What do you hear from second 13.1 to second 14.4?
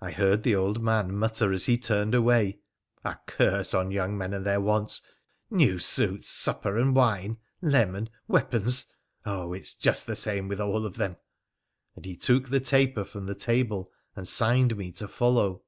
the table and